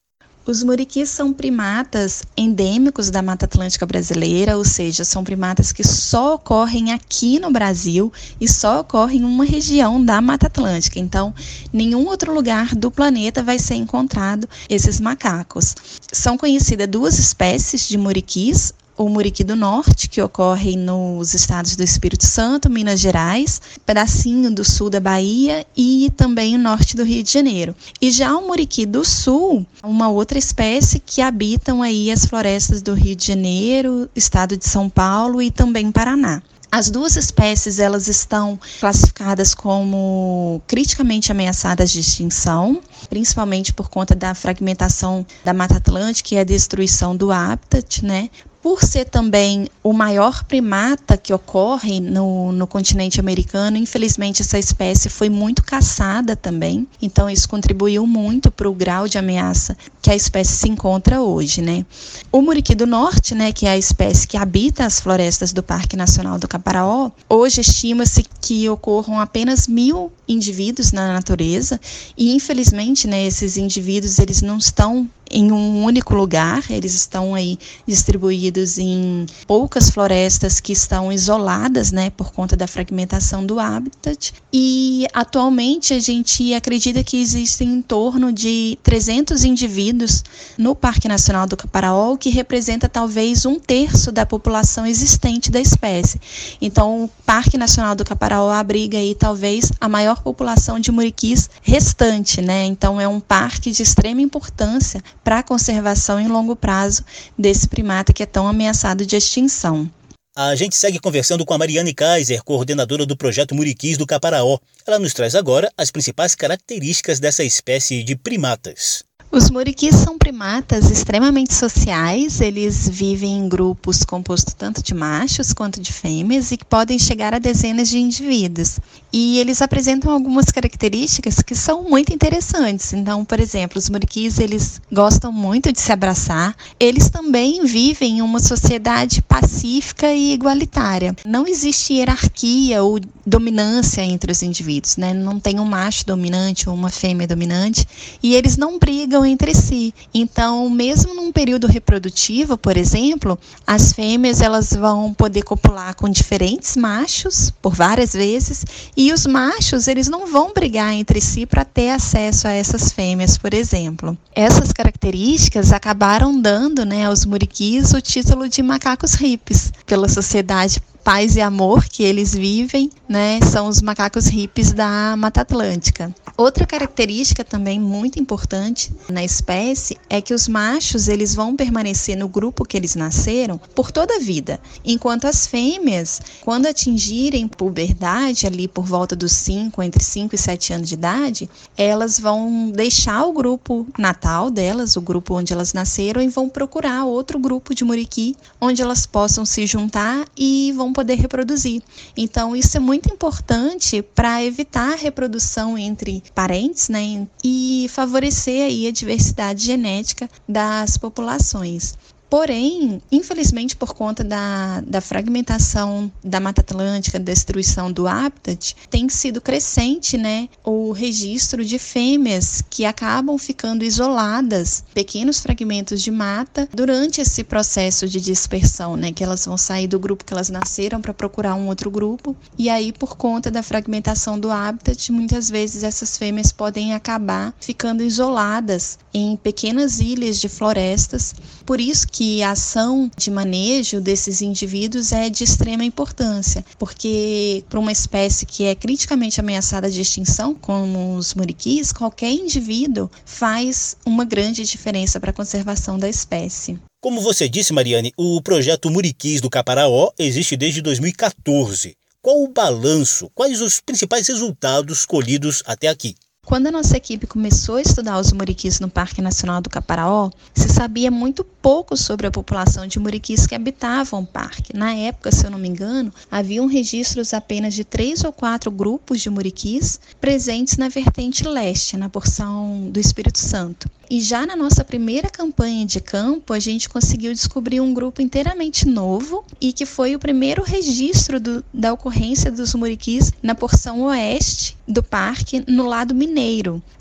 Os 0.48 0.62
muriquis 0.62 1.10
são 1.10 1.30
primatas 1.30 2.22
endêmicos 2.34 3.10
da 3.10 3.20
Mata 3.20 3.44
Atlântica 3.44 3.84
brasileira, 3.84 4.56
ou 4.56 4.64
seja, 4.64 5.04
são 5.04 5.22
primatas 5.22 5.72
que 5.72 5.84
só 5.84 6.36
ocorrem 6.36 6.90
aqui 6.90 7.38
no 7.38 7.50
Brasil 7.50 8.10
e 8.40 8.48
só 8.48 8.80
ocorrem 8.80 9.20
em 9.20 9.24
uma 9.24 9.44
região 9.44 10.02
da 10.02 10.22
Mata 10.22 10.46
Atlântica. 10.46 10.98
Então, 10.98 11.34
nenhum 11.70 12.06
outro 12.06 12.32
lugar 12.32 12.74
do 12.74 12.90
planeta 12.90 13.42
vai 13.42 13.58
ser 13.58 13.74
encontrado 13.74 14.48
esses 14.70 14.98
macacos. 14.98 15.74
São 16.10 16.38
conhecidas 16.38 16.88
duas 16.88 17.18
espécies 17.18 17.86
de 17.86 17.98
muriquis, 17.98 18.72
o 18.98 19.08
Muriqui 19.08 19.44
do 19.44 19.54
Norte, 19.54 20.08
que 20.08 20.20
ocorre 20.20 20.76
nos 20.76 21.32
estados 21.32 21.76
do 21.76 21.84
Espírito 21.84 22.26
Santo, 22.26 22.68
Minas 22.68 22.98
Gerais, 22.98 23.62
pedacinho 23.86 24.50
do 24.50 24.64
sul 24.64 24.90
da 24.90 24.98
Bahia 24.98 25.64
e 25.76 26.12
também 26.16 26.56
o 26.56 26.58
norte 26.58 26.96
do 26.96 27.04
Rio 27.04 27.22
de 27.22 27.32
Janeiro. 27.32 27.74
E 28.00 28.10
já 28.10 28.36
o 28.36 28.46
Muriqui 28.46 28.84
do 28.84 29.04
Sul, 29.04 29.64
uma 29.82 30.08
outra 30.08 30.36
espécie 30.36 30.98
que 30.98 31.22
habitam 31.22 31.80
aí 31.80 32.10
as 32.10 32.24
florestas 32.24 32.82
do 32.82 32.92
Rio 32.92 33.14
de 33.14 33.24
Janeiro, 33.24 34.10
estado 34.16 34.56
de 34.56 34.68
São 34.68 34.90
Paulo 34.90 35.40
e 35.40 35.50
também 35.50 35.92
Paraná. 35.92 36.42
As 36.70 36.90
duas 36.90 37.16
espécies 37.16 37.78
elas 37.78 38.08
estão 38.08 38.60
classificadas 38.78 39.54
como 39.54 40.60
criticamente 40.66 41.32
ameaçadas 41.32 41.90
de 41.90 42.00
extinção, 42.00 42.82
principalmente 43.08 43.72
por 43.72 43.88
conta 43.88 44.14
da 44.14 44.34
fragmentação 44.34 45.24
da 45.42 45.54
Mata 45.54 45.78
Atlântica 45.78 46.34
e 46.34 46.38
a 46.38 46.44
destruição 46.44 47.16
do 47.16 47.32
habitat, 47.32 48.04
né? 48.04 48.28
Por 48.62 48.82
ser 48.82 49.04
também 49.06 49.68
o 49.82 49.92
maior 49.92 50.44
primata 50.44 51.16
que 51.16 51.32
ocorre 51.32 52.00
no, 52.00 52.52
no 52.52 52.66
continente 52.66 53.20
americano, 53.20 53.76
infelizmente 53.76 54.42
essa 54.42 54.58
espécie 54.58 55.08
foi 55.08 55.28
muito 55.28 55.62
caçada 55.62 56.34
também, 56.34 56.86
então 57.00 57.30
isso 57.30 57.48
contribuiu 57.48 58.06
muito 58.06 58.50
para 58.50 58.68
o 58.68 58.74
grau 58.74 59.06
de 59.06 59.16
ameaça 59.16 59.76
que 60.02 60.10
a 60.10 60.16
espécie 60.16 60.52
se 60.52 60.68
encontra 60.68 61.20
hoje, 61.20 61.60
né? 61.60 61.84
O 62.32 62.40
muriqui 62.40 62.74
do 62.74 62.86
norte, 62.86 63.34
né, 63.34 63.52
que 63.52 63.66
é 63.66 63.70
a 63.70 63.78
espécie 63.78 64.26
que 64.26 64.36
habita 64.36 64.84
as 64.84 65.00
florestas 65.00 65.52
do 65.52 65.62
Parque 65.62 65.96
Nacional 65.96 66.38
do 66.38 66.48
Caparaó, 66.48 67.10
hoje 67.28 67.60
estima-se 67.60 68.24
que 68.40 68.68
ocorram 68.68 69.20
apenas 69.20 69.66
mil 69.66 70.12
indivíduos 70.26 70.92
na 70.92 71.12
natureza 71.12 71.80
e 72.16 72.34
infelizmente, 72.34 73.06
né, 73.06 73.26
esses 73.26 73.56
indivíduos 73.56 74.18
eles 74.18 74.42
não 74.42 74.58
estão 74.58 75.08
em 75.30 75.52
um 75.52 75.84
único 75.84 76.14
lugar, 76.14 76.64
eles 76.70 76.94
estão 76.94 77.34
aí 77.34 77.58
distribuídos 77.86 78.78
em 78.78 79.26
poucas 79.46 79.90
florestas 79.90 80.60
que 80.60 80.72
estão 80.72 81.12
isoladas, 81.12 81.92
né, 81.92 82.10
por 82.10 82.32
conta 82.32 82.56
da 82.56 82.66
fragmentação 82.66 83.44
do 83.44 83.58
habitat. 83.58 84.32
E 84.52 85.06
atualmente 85.12 85.92
a 85.92 86.00
gente 86.00 86.54
acredita 86.54 87.04
que 87.04 87.20
existem 87.20 87.68
em 87.68 87.82
torno 87.82 88.32
de 88.32 88.78
300 88.82 89.44
indivíduos 89.44 90.22
no 90.56 90.74
Parque 90.74 91.08
Nacional 91.08 91.46
do 91.46 91.56
Caparaó, 91.56 92.16
que 92.16 92.30
representa 92.30 92.88
talvez 92.88 93.44
um 93.44 93.58
terço 93.58 94.10
da 94.10 94.24
população 94.24 94.86
existente 94.86 95.50
da 95.50 95.60
espécie. 95.60 96.20
Então, 96.60 97.04
o 97.04 97.10
Parque 97.26 97.58
Nacional 97.58 97.94
do 97.94 98.04
Caparaó 98.04 98.50
abriga 98.50 98.98
aí 98.98 99.14
talvez 99.14 99.70
a 99.80 99.88
maior 99.88 100.22
população 100.22 100.80
de 100.80 100.90
muriquis 100.90 101.50
restante, 101.62 102.40
né? 102.40 102.64
Então, 102.64 103.00
é 103.00 103.06
um 103.06 103.20
parque 103.20 103.70
de 103.70 103.82
extrema 103.82 104.20
importância 104.20 105.02
para 105.22 105.38
a 105.38 105.42
conservação 105.42 106.20
em 106.20 106.28
longo 106.28 106.56
prazo 106.56 107.04
desse 107.36 107.68
primata 107.68 108.12
que 108.12 108.22
é 108.22 108.26
tão 108.26 108.46
ameaçado 108.46 109.04
de 109.04 109.16
extinção. 109.16 109.90
A 110.36 110.54
gente 110.54 110.76
segue 110.76 111.00
conversando 111.00 111.44
com 111.44 111.52
a 111.52 111.58
Mariane 111.58 111.92
Kaiser, 111.92 112.44
coordenadora 112.44 113.04
do 113.04 113.16
projeto 113.16 113.56
Muriquis 113.56 113.98
do 113.98 114.06
Caparaó. 114.06 114.58
Ela 114.86 115.00
nos 115.00 115.12
traz 115.12 115.34
agora 115.34 115.68
as 115.76 115.90
principais 115.90 116.36
características 116.36 117.18
dessa 117.18 117.42
espécie 117.42 118.04
de 118.04 118.14
primatas. 118.14 119.07
Os 119.30 119.50
muriquis 119.50 119.94
são 119.94 120.16
primatas 120.16 120.90
extremamente 120.90 121.52
sociais, 121.52 122.40
eles 122.40 122.88
vivem 122.88 123.36
em 123.36 123.48
grupos 123.48 124.02
compostos 124.02 124.54
tanto 124.54 124.82
de 124.82 124.94
machos 124.94 125.52
quanto 125.52 125.82
de 125.82 125.92
fêmeas 125.92 126.50
e 126.50 126.56
que 126.56 126.64
podem 126.64 126.98
chegar 126.98 127.34
a 127.34 127.38
dezenas 127.38 127.90
de 127.90 127.98
indivíduos. 127.98 128.80
E 129.12 129.38
eles 129.38 129.60
apresentam 129.60 130.12
algumas 130.12 130.46
características 130.46 131.42
que 131.42 131.54
são 131.54 131.82
muito 131.82 132.12
interessantes. 132.12 132.94
Então, 132.94 133.22
por 133.22 133.38
exemplo, 133.38 133.78
os 133.78 133.90
muriquis, 133.90 134.38
eles 134.38 134.80
gostam 134.90 135.30
muito 135.30 135.72
de 135.72 135.80
se 135.80 135.92
abraçar. 135.92 136.56
Eles 136.80 137.10
também 137.10 137.64
vivem 137.66 138.18
em 138.18 138.22
uma 138.22 138.40
sociedade 138.40 139.20
pacífica 139.20 140.12
e 140.12 140.32
igualitária. 140.32 141.14
Não 141.24 141.46
existe 141.46 141.94
hierarquia 141.94 142.82
ou 142.82 142.98
dominância 143.26 144.02
entre 144.02 144.32
os 144.32 144.42
indivíduos, 144.42 144.96
né? 144.96 145.12
Não 145.12 145.38
tem 145.38 145.60
um 145.60 145.64
macho 145.64 146.06
dominante 146.06 146.68
ou 146.68 146.74
uma 146.74 146.88
fêmea 146.88 147.26
dominante, 147.26 147.86
e 148.22 148.34
eles 148.34 148.56
não 148.56 148.78
brigam 148.78 149.17
brigam 149.18 149.26
entre 149.26 149.54
si. 149.54 149.94
Então, 150.12 150.68
mesmo 150.70 151.14
num 151.14 151.32
período 151.32 151.66
reprodutivo, 151.66 152.56
por 152.56 152.76
exemplo, 152.76 153.38
as 153.66 153.92
fêmeas 153.92 154.40
elas 154.40 154.72
vão 154.72 155.12
poder 155.12 155.42
copular 155.42 155.94
com 155.94 156.08
diferentes 156.08 156.76
machos 156.76 157.50
por 157.62 157.74
várias 157.74 158.12
vezes 158.12 158.64
e 158.96 159.12
os 159.12 159.26
machos 159.26 159.88
eles 159.88 160.08
não 160.08 160.26
vão 160.26 160.52
brigar 160.52 160.92
entre 160.92 161.20
si 161.20 161.46
para 161.46 161.64
ter 161.64 161.90
acesso 161.90 162.46
a 162.46 162.52
essas 162.52 162.92
fêmeas, 162.92 163.36
por 163.36 163.52
exemplo. 163.52 164.16
Essas 164.34 164.72
características 164.72 165.72
acabaram 165.72 166.40
dando, 166.40 166.84
né, 166.84 167.06
aos 167.06 167.24
muriquis 167.24 167.92
o 167.92 168.00
título 168.00 168.48
de 168.48 168.62
macacos 168.62 169.14
hippies 169.14 169.72
pela 169.86 170.08
sociedade 170.08 170.80
paz 171.08 171.36
e 171.36 171.40
amor 171.40 171.86
que 171.86 172.02
eles 172.02 172.34
vivem, 172.34 172.90
né, 173.08 173.40
são 173.40 173.66
os 173.66 173.80
macacos 173.80 174.26
hippies 174.26 174.74
da 174.74 175.16
Mata 175.16 175.40
Atlântica. 175.40 176.14
Outra 176.36 176.66
característica 176.66 177.42
também 177.42 177.80
muito 177.80 178.20
importante 178.20 178.92
na 179.08 179.24
espécie 179.24 179.96
é 180.10 180.20
que 180.20 180.34
os 180.34 180.46
machos 180.46 181.08
eles 181.08 181.34
vão 181.34 181.56
permanecer 181.56 182.14
no 182.14 182.28
grupo 182.28 182.66
que 182.66 182.76
eles 182.76 182.94
nasceram 182.94 183.58
por 183.74 183.90
toda 183.90 184.16
a 184.16 184.18
vida, 184.18 184.60
enquanto 184.84 185.24
as 185.24 185.46
fêmeas, 185.46 186.20
quando 186.42 186.66
atingirem 186.66 187.48
puberdade 187.48 188.46
ali 188.46 188.68
por 188.68 188.84
volta 188.84 189.16
dos 189.16 189.32
5, 189.32 189.82
entre 189.82 190.04
5 190.04 190.34
e 190.34 190.38
7 190.38 190.74
anos 190.74 190.88
de 190.90 190.94
idade, 190.94 191.50
elas 191.74 192.20
vão 192.20 192.70
deixar 192.70 193.24
o 193.24 193.32
grupo 193.32 193.86
natal 193.98 194.50
delas, 194.50 194.94
o 194.94 195.00
grupo 195.00 195.34
onde 195.34 195.54
elas 195.54 195.72
nasceram 195.72 196.20
e 196.20 196.28
vão 196.28 196.50
procurar 196.50 197.06
outro 197.06 197.38
grupo 197.38 197.74
de 197.74 197.82
muriqui 197.82 198.36
onde 198.60 198.82
elas 198.82 199.06
possam 199.06 199.46
se 199.46 199.66
juntar 199.66 200.26
e 200.36 200.70
vão 200.76 200.92
poder 200.98 201.14
reproduzir. 201.14 201.80
Então, 202.16 202.56
isso 202.56 202.76
é 202.76 202.80
muito 202.80 203.08
importante 203.08 204.02
para 204.02 204.44
evitar 204.44 204.94
a 204.94 204.96
reprodução 204.96 205.78
entre 205.78 206.24
parentes, 206.34 206.88
né, 206.88 207.24
e 207.44 207.86
favorecer 207.88 208.66
aí 208.66 208.88
a 208.88 208.90
diversidade 208.90 209.64
genética 209.64 210.28
das 210.48 210.98
populações. 210.98 211.94
Porém, 212.30 213.00
infelizmente, 213.10 213.74
por 213.74 213.94
conta 213.94 214.22
da, 214.22 214.82
da 214.86 215.00
fragmentação 215.00 216.12
da 216.22 216.38
Mata 216.38 216.60
Atlântica, 216.60 217.18
destruição 217.18 217.90
do 217.90 218.06
habitat, 218.06 218.76
tem 218.90 219.08
sido 219.08 219.40
crescente 219.40 220.18
né, 220.18 220.48
o 220.62 220.92
registro 220.92 221.64
de 221.64 221.78
fêmeas 221.78 222.62
que 222.68 222.84
acabam 222.84 223.38
ficando 223.38 223.82
isoladas, 223.82 224.84
pequenos 224.92 225.40
fragmentos 225.40 226.02
de 226.02 226.10
mata, 226.10 226.68
durante 226.72 227.20
esse 227.20 227.42
processo 227.42 228.06
de 228.06 228.20
dispersão, 228.20 228.94
né, 228.94 229.10
que 229.10 229.24
elas 229.24 229.46
vão 229.46 229.56
sair 229.56 229.86
do 229.86 229.98
grupo 229.98 230.24
que 230.24 230.34
elas 230.34 230.50
nasceram 230.50 231.00
para 231.00 231.14
procurar 231.14 231.54
um 231.54 231.68
outro 231.68 231.90
grupo. 231.90 232.36
E 232.58 232.68
aí, 232.68 232.92
por 232.92 233.16
conta 233.16 233.50
da 233.50 233.62
fragmentação 233.62 234.38
do 234.38 234.50
habitat, 234.50 235.10
muitas 235.10 235.48
vezes 235.48 235.82
essas 235.82 236.18
fêmeas 236.18 236.52
podem 236.52 236.92
acabar 236.92 237.54
ficando 237.58 238.02
isoladas 238.02 238.98
em 239.14 239.34
pequenas 239.36 239.98
ilhas 240.00 240.38
de 240.38 240.48
florestas. 240.48 241.34
Por 241.64 241.80
isso 241.80 242.06
que 242.06 242.17
que 242.18 242.42
a 242.42 242.50
ação 242.50 243.08
de 243.16 243.30
manejo 243.30 244.00
desses 244.00 244.42
indivíduos 244.42 245.12
é 245.12 245.30
de 245.30 245.44
extrema 245.44 245.84
importância, 245.84 246.64
porque 246.76 247.62
para 247.68 247.78
uma 247.78 247.92
espécie 247.92 248.44
que 248.44 248.64
é 248.64 248.74
criticamente 248.74 249.38
ameaçada 249.38 249.88
de 249.88 250.00
extinção, 250.00 250.52
como 250.52 251.14
os 251.14 251.32
muriquis, 251.32 251.92
qualquer 251.92 252.32
indivíduo 252.32 253.08
faz 253.24 253.96
uma 254.04 254.24
grande 254.24 254.64
diferença 254.64 255.20
para 255.20 255.30
a 255.30 255.32
conservação 255.32 255.96
da 255.96 256.08
espécie. 256.08 256.76
Como 257.00 257.20
você 257.20 257.48
disse, 257.48 257.72
Mariane, 257.72 258.12
o 258.16 258.42
projeto 258.42 258.90
Muriquis 258.90 259.40
do 259.40 259.48
Caparaó 259.48 260.10
existe 260.18 260.56
desde 260.56 260.82
2014. 260.82 261.94
Qual 262.20 262.42
o 262.42 262.48
balanço? 262.48 263.30
Quais 263.32 263.60
os 263.60 263.78
principais 263.78 264.26
resultados 264.26 265.06
colhidos 265.06 265.62
até 265.64 265.86
aqui? 265.86 266.16
Quando 266.48 266.68
a 266.68 266.72
nossa 266.72 266.96
equipe 266.96 267.26
começou 267.26 267.76
a 267.76 267.82
estudar 267.82 268.18
os 268.18 268.32
muriquis 268.32 268.80
no 268.80 268.88
Parque 268.88 269.20
Nacional 269.20 269.60
do 269.60 269.68
Caparaó, 269.68 270.30
se 270.54 270.66
sabia 270.70 271.10
muito 271.10 271.44
pouco 271.44 271.94
sobre 271.94 272.26
a 272.26 272.30
população 272.30 272.86
de 272.86 272.98
muriquis 272.98 273.46
que 273.46 273.54
habitavam 273.54 274.22
o 274.22 274.26
parque. 274.26 274.74
Na 274.74 274.94
época, 274.94 275.30
se 275.30 275.44
eu 275.44 275.50
não 275.50 275.58
me 275.58 275.68
engano, 275.68 276.10
haviam 276.30 276.64
registros 276.64 277.34
apenas 277.34 277.74
de 277.74 277.84
três 277.84 278.24
ou 278.24 278.32
quatro 278.32 278.70
grupos 278.70 279.20
de 279.20 279.28
muriquis 279.28 280.00
presentes 280.18 280.78
na 280.78 280.88
vertente 280.88 281.46
leste, 281.46 281.98
na 281.98 282.08
porção 282.08 282.88
do 282.90 282.98
Espírito 282.98 283.38
Santo. 283.38 283.86
E 284.10 284.22
já 284.22 284.46
na 284.46 284.56
nossa 284.56 284.82
primeira 284.82 285.28
campanha 285.28 285.84
de 285.84 286.00
campo, 286.00 286.54
a 286.54 286.58
gente 286.58 286.88
conseguiu 286.88 287.30
descobrir 287.34 287.82
um 287.82 287.92
grupo 287.92 288.22
inteiramente 288.22 288.88
novo 288.88 289.44
e 289.60 289.70
que 289.70 289.84
foi 289.84 290.16
o 290.16 290.18
primeiro 290.18 290.62
registro 290.62 291.38
do, 291.38 291.62
da 291.74 291.92
ocorrência 291.92 292.50
dos 292.50 292.74
muriquis 292.74 293.30
na 293.42 293.54
porção 293.54 294.00
oeste 294.04 294.78
do 294.88 295.02
parque, 295.02 295.62
no 295.68 295.86
lado 295.86 296.14
mineiro. 296.14 296.37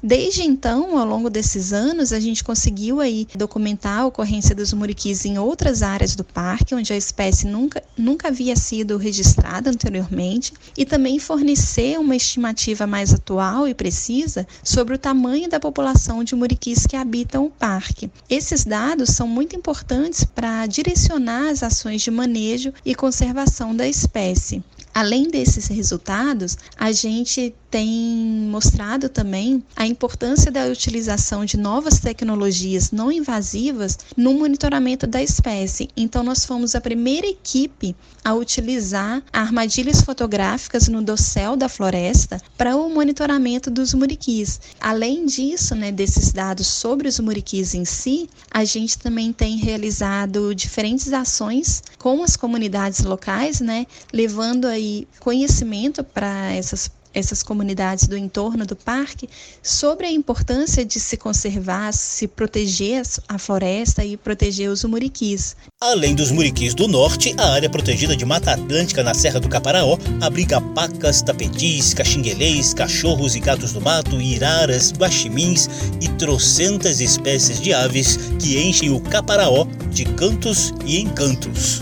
Desde 0.01 0.41
então, 0.41 0.97
ao 0.97 1.05
longo 1.05 1.29
desses 1.29 1.71
anos, 1.71 2.11
a 2.11 2.19
gente 2.19 2.43
conseguiu 2.43 2.99
aí 2.99 3.27
documentar 3.35 3.99
a 3.99 4.05
ocorrência 4.07 4.55
dos 4.55 4.73
muriquis 4.73 5.25
em 5.25 5.37
outras 5.37 5.83
áreas 5.83 6.15
do 6.15 6.23
parque, 6.23 6.73
onde 6.73 6.91
a 6.91 6.97
espécie 6.97 7.45
nunca, 7.45 7.83
nunca 7.95 8.29
havia 8.29 8.55
sido 8.55 8.97
registrada 8.97 9.69
anteriormente, 9.69 10.53
e 10.75 10.85
também 10.85 11.19
fornecer 11.19 11.99
uma 11.99 12.15
estimativa 12.15 12.87
mais 12.87 13.13
atual 13.13 13.67
e 13.67 13.75
precisa 13.75 14.47
sobre 14.63 14.95
o 14.95 14.99
tamanho 14.99 15.47
da 15.47 15.59
população 15.59 16.23
de 16.23 16.35
muriquis 16.35 16.87
que 16.87 16.95
habitam 16.95 17.45
o 17.45 17.51
parque. 17.51 18.09
Esses 18.27 18.65
dados 18.65 19.09
são 19.09 19.27
muito 19.27 19.55
importantes 19.55 20.23
para 20.23 20.65
direcionar 20.65 21.49
as 21.49 21.61
ações 21.61 22.01
de 22.01 22.09
manejo 22.09 22.73
e 22.83 22.95
conservação 22.95 23.75
da 23.75 23.87
espécie. 23.87 24.63
Além 24.93 25.29
desses 25.29 25.67
resultados, 25.67 26.57
a 26.75 26.91
gente 26.91 27.53
tem 27.69 28.47
mostrado 28.49 29.09
também 29.09 29.63
a 29.75 29.85
importância 29.85 30.51
da 30.51 30.65
utilização 30.65 31.43
de 31.43 31.57
novas 31.57 31.99
tecnologias 31.99 32.91
não 32.91 33.11
invasivas 33.11 33.97
no 34.15 34.33
monitoramento 34.33 35.05
da 35.05 35.21
espécie. 35.21 35.89
Então, 35.95 36.23
nós 36.23 36.45
fomos 36.45 36.75
a 36.75 36.81
primeira 36.81 37.27
equipe 37.27 37.95
a 38.23 38.33
utilizar 38.33 39.23
armadilhas 39.31 40.01
fotográficas 40.01 40.87
no 40.87 41.01
dossel 41.01 41.55
da 41.55 41.69
floresta 41.69 42.41
para 42.57 42.75
o 42.75 42.89
monitoramento 42.89 43.69
dos 43.69 43.93
muriquis. 43.93 44.59
Além 44.79 45.25
disso, 45.25 45.75
né, 45.75 45.91
desses 45.91 46.31
dados 46.31 46.67
sobre 46.67 47.07
os 47.07 47.19
muriquis 47.19 47.73
em 47.73 47.85
si, 47.85 48.29
a 48.51 48.63
gente 48.65 48.97
também 48.97 49.31
tem 49.31 49.57
realizado 49.57 50.53
diferentes 50.53 51.11
ações 51.13 51.83
com 51.97 52.23
as 52.23 52.35
comunidades 52.35 53.03
locais, 53.03 53.59
né, 53.59 53.85
levando 54.11 54.65
aí 54.65 55.07
conhecimento 55.19 56.03
para 56.03 56.51
essas 56.53 56.89
essas 57.13 57.43
comunidades 57.43 58.07
do 58.07 58.17
entorno 58.17 58.65
do 58.65 58.75
parque 58.75 59.29
sobre 59.61 60.05
a 60.05 60.11
importância 60.11 60.85
de 60.85 60.99
se 60.99 61.17
conservar, 61.17 61.93
se 61.93 62.27
proteger 62.27 63.03
a 63.27 63.37
floresta 63.37 64.03
e 64.03 64.17
proteger 64.17 64.69
os 64.69 64.83
muriquis. 64.83 65.55
Além 65.79 66.15
dos 66.15 66.31
muriquis 66.31 66.73
do 66.73 66.87
norte, 66.87 67.33
a 67.37 67.53
área 67.53 67.69
protegida 67.69 68.15
de 68.15 68.25
Mata 68.25 68.53
Atlântica 68.53 69.03
na 69.03 69.13
Serra 69.13 69.39
do 69.39 69.49
Caparaó 69.49 69.97
abriga 70.21 70.59
pacas, 70.59 71.21
tapetis, 71.21 71.93
caxinguelês, 71.93 72.73
cachorros 72.73 73.35
e 73.35 73.39
gatos 73.39 73.73
do 73.73 73.81
mato, 73.81 74.19
iraras, 74.21 74.91
guaximins 74.91 75.69
e 76.01 76.07
trocentas 76.17 76.99
espécies 76.99 77.61
de 77.61 77.73
aves 77.73 78.17
que 78.39 78.59
enchem 78.59 78.89
o 78.89 78.99
Caparaó 78.99 79.65
de 79.91 80.05
cantos 80.05 80.73
e 80.85 80.99
encantos. 81.01 81.81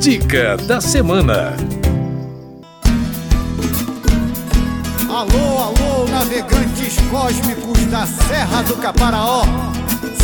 Dica 0.00 0.56
da 0.56 0.80
semana. 0.80 1.54
Alô, 5.14 5.62
alô, 5.62 6.08
navegantes 6.10 6.96
cósmicos 7.08 7.84
da 7.86 8.04
Serra 8.04 8.64
do 8.64 8.74
Caparaó. 8.74 9.44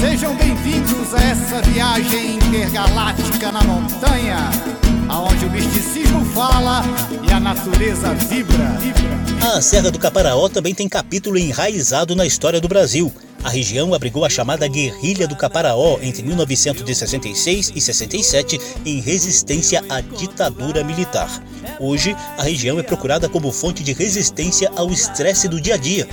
Sejam 0.01 0.35
bem-vindos 0.35 1.15
a 1.15 1.23
essa 1.23 1.63
viagem 1.63 2.35
intergaláctica 2.35 3.53
na 3.53 3.63
montanha, 3.63 4.51
aonde 5.11 5.45
o 5.45 5.51
misticismo 5.51 6.25
fala 6.27 6.83
e 7.29 7.33
a 7.33 7.41
natureza 7.41 8.15
vibra. 8.15 8.79
A 9.55 9.61
Serra 9.61 9.91
do 9.91 9.99
Caparaó 9.99 10.49
também 10.49 10.73
tem 10.73 10.89
capítulo 10.89 11.37
enraizado 11.37 12.15
na 12.15 12.25
história 12.25 12.61
do 12.61 12.69
Brasil. 12.69 13.13
A 13.43 13.49
região 13.49 13.93
abrigou 13.93 14.25
a 14.25 14.31
chamada 14.31 14.69
Guerrilha 14.69 15.27
do 15.27 15.35
Caparaó 15.35 15.99
entre 16.01 16.23
1966 16.23 17.73
e 17.75 17.81
67 17.81 18.61
em 18.87 19.01
resistência 19.01 19.83
à 19.89 20.01
ditadura 20.01 20.85
militar. 20.85 21.43
Hoje, 21.81 22.15
a 22.39 22.43
região 22.43 22.79
é 22.79 22.83
procurada 22.83 23.29
como 23.29 23.51
fonte 23.51 23.83
de 23.83 23.93
resistência 23.93 24.71
ao 24.77 24.91
estresse 24.91 25.49
do 25.49 25.61
dia 25.61 25.75
a 25.75 25.79
dia. 25.79 26.07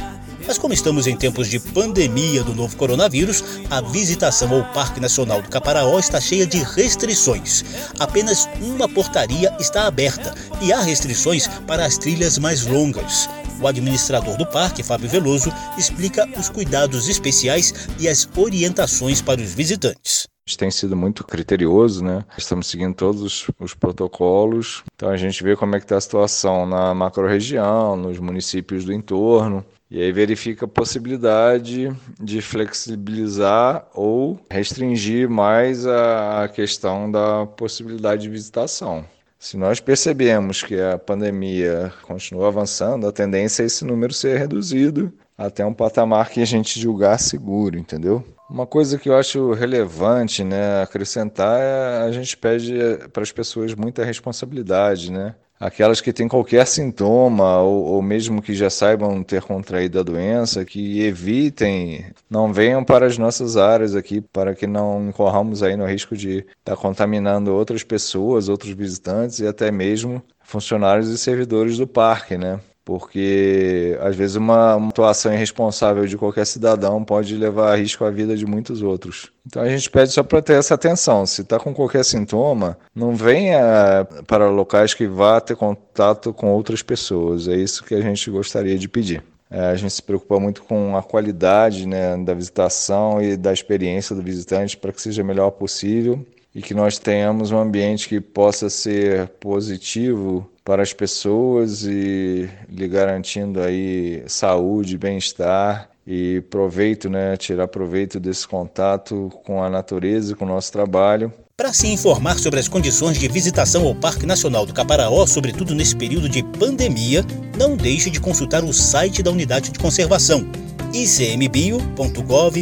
Mas 0.48 0.58
como 0.58 0.74
estamos 0.74 1.08
em 1.08 1.16
tempos 1.16 1.50
de 1.50 1.60
pandemia 1.60 2.42
do 2.42 2.56
novo 2.56 2.78
coronavírus, 2.78 3.44
a 3.70 3.82
visitação 3.82 4.54
ao 4.54 4.64
Parque 4.72 5.02
Nacional 5.02 5.42
do 5.42 5.50
Caparaó 5.50 6.00
está 6.00 6.22
cheia 6.22 6.48
de 6.48 6.60
restrições. 6.60 7.66
Apenas 8.00 8.48
uma 8.62 8.88
portaria 8.88 9.54
está 9.60 9.88
aberta 9.88 10.34
e 10.62 10.72
há 10.72 10.80
restrições 10.80 11.48
para 11.68 11.86
as 11.86 11.98
trilhas 11.98 12.38
mais 12.38 12.66
longas. 12.66 13.30
O 13.60 13.68
administrador 13.68 14.38
do 14.38 14.46
parque, 14.46 14.84
Fábio 14.84 15.10
Veloso, 15.10 15.52
explica 15.78 16.26
os 16.40 16.48
cuidados 16.48 17.10
especiais 17.10 17.90
e 18.00 18.08
as 18.08 18.30
orientações 18.38 19.22
para 19.22 19.42
os 19.42 19.54
visitantes. 19.54 20.28
Tem 20.58 20.72
sido 20.72 20.96
muito 20.96 21.26
criterioso, 21.26 22.02
né? 22.02 22.24
Estamos 22.38 22.68
seguindo 22.68 22.96
todos 22.96 23.48
os 23.60 23.74
protocolos. 23.74 24.84
Então 24.96 25.10
a 25.10 25.18
gente 25.18 25.44
vê 25.44 25.58
como 25.58 25.76
é 25.76 25.80
que 25.80 25.86
está 25.86 25.98
a 25.98 26.02
situação 26.02 26.66
na 26.66 26.94
macro-região, 26.94 27.98
nos 27.98 28.18
municípios 28.18 28.86
do 28.86 28.94
entorno. 28.94 29.66
E 29.90 30.02
aí 30.02 30.12
verifica 30.12 30.66
a 30.66 30.68
possibilidade 30.68 31.90
de 32.20 32.42
flexibilizar 32.42 33.88
ou 33.94 34.38
restringir 34.52 35.30
mais 35.30 35.88
a 35.88 36.50
questão 36.54 37.10
da 37.10 37.46
possibilidade 37.46 38.24
de 38.24 38.30
visitação. 38.30 39.06
Se 39.40 39.56
nós 39.56 39.80
percebemos 39.80 40.62
que 40.62 40.80
a 40.82 40.98
pandemia 40.98 41.94
continua 42.02 42.48
avançando, 42.48 43.08
a 43.08 43.12
tendência 43.12 43.64
é 43.64 43.68
esse 43.68 43.86
número 43.86 44.14
ser 44.14 44.38
reduzido 44.38 45.14
até 45.38 45.64
um 45.66 45.74
patamar 45.74 46.30
que 46.30 46.42
a 46.42 46.46
gente 46.46 46.80
julgar 46.80 47.20
seguro, 47.20 47.78
entendeu? 47.78 48.24
Uma 48.50 48.66
coisa 48.66 48.98
que 48.98 49.08
eu 49.08 49.16
acho 49.16 49.52
relevante, 49.52 50.44
né, 50.44 50.82
acrescentar 50.82 51.60
é 51.60 52.08
a 52.08 52.12
gente 52.12 52.36
pede 52.36 52.74
para 53.14 53.22
as 53.22 53.32
pessoas 53.32 53.76
muita 53.76 54.04
responsabilidade, 54.04 55.12
né? 55.12 55.36
Aquelas 55.60 56.02
que 56.02 56.14
têm 56.14 56.28
qualquer 56.28 56.66
sintoma 56.68 57.60
ou, 57.62 57.86
ou, 57.86 58.02
mesmo 58.02 58.42
que 58.42 58.54
já 58.54 58.70
saibam 58.70 59.24
ter 59.24 59.42
contraído 59.42 60.00
a 60.00 60.04
doença, 60.04 60.66
que 60.66 61.02
evitem, 61.02 62.06
não 62.30 62.54
venham 62.54 62.84
para 62.84 63.06
as 63.06 63.18
nossas 63.18 63.58
áreas 63.58 63.96
aqui, 63.96 64.22
para 64.22 64.56
que 64.56 64.68
não 64.68 65.10
incorramos 65.10 65.64
aí 65.64 65.76
no 65.76 65.86
risco 65.86 66.16
de 66.16 66.40
estar 66.40 66.76
tá 66.76 66.78
contaminando 66.78 67.54
outras 67.54 67.84
pessoas, 67.84 68.50
outros 68.50 68.72
visitantes 68.72 69.40
e 69.40 69.48
até 69.48 69.72
mesmo 69.72 70.22
funcionários 70.44 71.10
e 71.10 71.18
servidores 71.18 71.78
do 71.78 71.88
parque, 71.88 72.38
né? 72.38 72.60
Porque 72.88 74.00
às 74.00 74.16
vezes 74.16 74.38
uma, 74.38 74.78
uma 74.78 74.88
atuação 74.88 75.34
irresponsável 75.34 76.06
de 76.06 76.16
qualquer 76.16 76.46
cidadão 76.46 77.04
pode 77.04 77.36
levar 77.36 77.74
a 77.74 77.76
risco 77.76 78.06
a 78.06 78.10
vida 78.10 78.34
de 78.34 78.46
muitos 78.46 78.82
outros. 78.82 79.30
Então 79.46 79.62
a 79.62 79.68
gente 79.68 79.90
pede 79.92 80.14
só 80.14 80.24
para 80.24 80.42
ter 80.42 80.54
essa 80.54 80.76
atenção. 80.76 81.26
Se 81.26 81.42
está 81.42 81.60
com 81.60 81.74
qualquer 81.74 82.06
sintoma, 82.06 82.78
não 82.96 83.14
venha 83.14 84.08
para 84.26 84.50
locais 84.50 84.94
que 84.94 85.06
vá 85.06 85.42
ter 85.42 85.58
contato 85.58 86.34
com 86.34 86.48
outras 86.54 86.82
pessoas. 86.82 87.50
É 87.50 87.58
isso 87.58 87.84
que 87.84 87.94
a 87.94 88.00
gente 88.00 88.32
gostaria 88.32 88.78
de 88.78 88.88
pedir. 88.88 89.22
É, 89.52 89.66
a 89.66 89.76
gente 89.76 89.92
se 89.92 90.02
preocupa 90.02 90.40
muito 90.40 90.64
com 90.64 90.96
a 90.96 91.04
qualidade 91.04 91.86
né, 91.86 92.16
da 92.16 92.34
visitação 92.34 93.22
e 93.22 93.36
da 93.36 93.52
experiência 93.52 94.16
do 94.16 94.22
visitante 94.22 94.78
para 94.78 94.94
que 94.94 95.02
seja 95.02 95.26
melhor 95.26 95.52
possível 95.52 96.26
e 96.56 96.62
que 96.62 96.74
nós 96.74 96.98
tenhamos 96.98 97.52
um 97.52 97.58
ambiente 97.60 98.08
que 98.08 98.22
possa 98.22 98.70
ser 98.70 99.28
positivo 99.40 100.50
para 100.68 100.84
as 100.84 100.92
pessoas 100.92 101.86
e 101.86 102.50
lhe 102.70 102.88
garantindo 102.90 103.62
aí 103.62 104.22
saúde, 104.28 104.98
bem-estar 104.98 105.90
e 106.06 106.44
proveito, 106.50 107.10
né, 107.10 107.38
tirar 107.38 107.70
proveito 107.70 108.20
desse 108.20 108.46
contato 108.46 109.32
com 109.46 109.64
a 109.64 109.70
natureza 109.70 110.34
e 110.34 110.36
com 110.36 110.44
o 110.44 110.48
nosso 110.50 110.70
trabalho. 110.74 111.32
Para 111.56 111.72
se 111.72 111.88
informar 111.88 112.38
sobre 112.38 112.60
as 112.60 112.68
condições 112.68 113.18
de 113.18 113.30
visitação 113.30 113.88
ao 113.88 113.96
Parque 113.96 114.26
Nacional 114.26 114.66
do 114.66 114.74
Caparaó, 114.74 115.26
sobretudo 115.26 115.74
nesse 115.74 115.96
período 115.96 116.28
de 116.28 116.44
pandemia, 116.44 117.24
não 117.58 117.78
deixe 117.78 118.10
de 118.10 118.20
consultar 118.20 118.66
o 118.66 118.74
site 118.74 119.24
da 119.24 119.32
Unidade 119.32 119.72
de 119.72 119.80
Conservação 119.80 120.46
icmbio.gov.br 120.94 122.62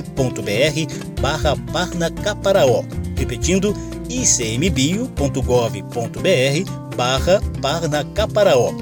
barra 1.19 1.55
Parnacaparaó. 1.71 2.83
Repetindo, 3.17 3.73
icmbio.gov.br 4.09 6.84
barra 6.95 7.41
Parnacaparaó. 7.61 8.73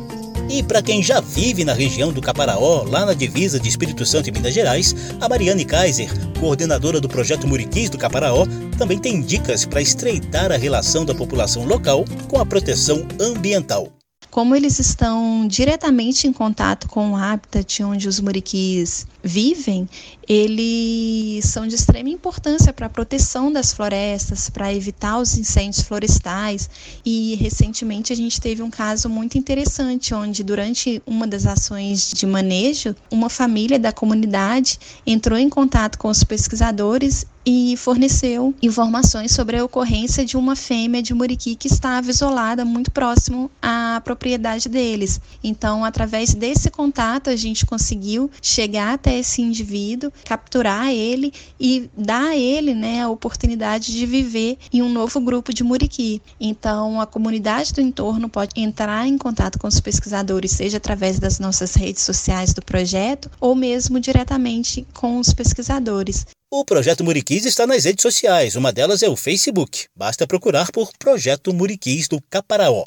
E 0.50 0.62
para 0.62 0.82
quem 0.82 1.02
já 1.02 1.22
vive 1.22 1.64
na 1.64 1.74
região 1.74 2.12
do 2.12 2.22
Caparaó, 2.22 2.84
lá 2.84 3.06
na 3.06 3.14
divisa 3.14 3.60
de 3.60 3.70
Espírito 3.70 4.06
Santo 4.06 4.28
e 4.28 4.32
Minas 4.32 4.54
Gerais, 4.54 4.94
a 5.20 5.30
Mariane 5.30 5.66
Kaiser, 5.66 6.10
coordenadora 6.40 7.00
do 7.00 7.08
projeto 7.08 7.48
Muriquis 7.48 7.90
do 7.90 7.98
Caparaó, 7.98 8.46
também 8.78 9.00
tem 9.00 9.22
dicas 9.22 9.66
para 9.66 9.82
estreitar 9.82 10.52
a 10.52 10.58
relação 10.58 11.06
da 11.06 11.16
população 11.16 11.66
local 11.66 12.04
com 12.28 12.40
a 12.40 12.46
proteção 12.46 13.08
ambiental 13.20 13.88
como 14.34 14.56
eles 14.56 14.80
estão 14.80 15.48
diretamente 15.48 16.26
em 16.26 16.34
contato 16.34 16.90
com 16.90 17.12
o 17.12 17.16
habitat 17.16 17.84
onde 17.84 18.08
os 18.08 18.20
muriquis 18.20 19.06
vivem, 19.24 19.88
eles 20.28 21.46
são 21.46 21.68
de 21.68 21.76
extrema 21.76 22.10
importância 22.10 22.74
para 22.74 22.88
a 22.88 22.90
proteção 22.90 23.54
das 23.54 23.72
florestas, 23.72 24.50
para 24.50 24.74
evitar 24.74 25.20
os 25.20 25.38
incêndios 25.38 25.84
florestais. 25.84 26.68
E 27.06 27.36
recentemente 27.36 28.12
a 28.12 28.16
gente 28.16 28.42
teve 28.42 28.64
um 28.64 28.72
caso 28.72 29.08
muito 29.08 29.38
interessante, 29.38 30.16
onde 30.16 30.44
durante 30.44 31.00
uma 31.06 31.28
das 31.28 31.46
ações 31.46 32.12
de 32.12 32.26
manejo, 32.26 32.96
uma 33.12 33.30
família 33.30 33.78
da 33.78 33.92
comunidade 33.92 34.80
entrou 35.06 35.38
em 35.38 35.48
contato 35.48 36.00
com 36.00 36.08
os 36.08 36.24
pesquisadores 36.24 37.24
e 37.46 37.76
forneceu 37.78 38.54
informações 38.62 39.32
sobre 39.32 39.58
a 39.58 39.66
ocorrência 39.66 40.26
de 40.26 40.38
uma 40.38 40.56
fêmea 40.56 41.02
de 41.02 41.14
muriqui 41.14 41.56
que 41.56 41.68
estava 41.68 42.10
isolada 42.10 42.64
muito 42.64 42.92
próximo 42.92 43.52
à 43.62 44.02
propriedade 44.04 44.70
deles. 44.70 45.20
Então, 45.44 45.84
através 45.84 46.34
desse 46.34 46.70
contato, 46.70 47.30
a 47.30 47.36
gente 47.36 47.66
conseguiu 47.66 48.30
chegar 48.42 48.94
até 48.94 49.20
esse 49.20 49.42
indivíduo, 49.42 50.12
capturar 50.26 50.90
ele 50.92 51.34
e 51.60 51.90
dar 51.98 52.30
a 52.30 52.38
ele 52.38 52.74
né, 52.74 53.02
a 53.02 53.10
oportunidade 53.10 53.92
de 53.92 54.06
viver 54.06 54.58
em 54.72 54.82
um 54.82 54.90
novo 54.90 55.20
grupo 55.20 55.54
de 55.54 55.64
muriqui. 55.64 56.22
Então, 56.40 57.02
a 57.02 57.06
comunidade 57.06 57.74
do 57.74 57.82
entorno 57.82 58.30
pode 58.30 58.52
entrar 58.60 59.08
em 59.08 59.18
contato 59.18 59.60
com 59.60 59.68
os 59.68 59.80
pesquisadores, 59.80 60.52
seja 60.52 60.78
através 60.78 61.20
das 61.20 61.40
nossas 61.40 61.76
redes 61.76 62.04
sociais 62.04 62.54
do 62.54 62.62
projeto 62.62 63.30
ou 63.40 63.56
mesmo 63.56 64.00
diretamente 64.00 64.86
com 64.94 65.20
os 65.20 65.34
pesquisadores. 65.34 66.26
O 66.56 66.64
Projeto 66.64 67.04
Muriquis 67.04 67.48
está 67.48 67.66
nas 67.66 67.84
redes 67.84 68.04
sociais, 68.04 68.56
uma 68.56 68.72
delas 68.72 69.02
é 69.02 69.10
o 69.10 69.16
Facebook. 69.16 69.88
Basta 69.96 70.28
procurar 70.28 70.72
por 70.72 70.92
Projeto 71.00 71.52
Muriquis 71.52 72.08
do 72.08 72.22
Caparaó. 72.30 72.84